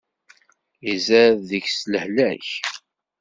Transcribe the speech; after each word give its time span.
Izad 0.91 1.35
deg-s 1.49 1.81
lehlak. 1.91 2.47